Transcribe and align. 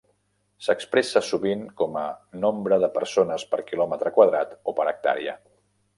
S'expressa, 0.67 1.21
sovint, 1.27 1.61
com 1.83 1.99
a 2.03 2.05
nombre 2.45 2.81
de 2.85 2.91
persones 2.97 3.45
per 3.53 3.61
quilòmetre 3.71 4.17
quadrat 4.19 4.57
o 4.73 4.79
per 4.81 4.89
hectàrea. 4.95 5.41